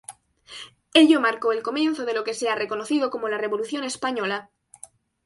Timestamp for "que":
2.23-2.33